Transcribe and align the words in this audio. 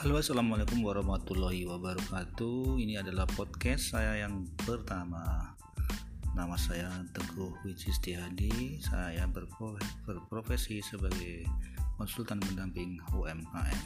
Halo 0.00 0.16
assalamualaikum 0.16 0.80
warahmatullahi 0.80 1.68
wabarakatuh. 1.68 2.80
Ini 2.80 3.04
adalah 3.04 3.28
podcast 3.28 3.92
saya 3.92 4.24
yang 4.24 4.48
pertama. 4.64 5.52
Nama 6.32 6.56
saya 6.56 6.88
Teguh 7.12 7.52
Wijistihadi 7.68 8.80
Saya 8.80 9.28
berprofesi 10.08 10.80
sebagai 10.80 11.44
konsultan 12.00 12.40
pendamping 12.40 12.96
UMKM 13.12 13.80